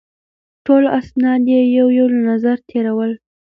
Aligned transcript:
ټول 0.65 0.83
اسناد 0.99 1.41
یې 1.53 1.61
یو 1.77 1.87
یو 1.97 2.07
له 2.13 2.19
نظره 2.29 2.57
تېرول. 2.69 3.11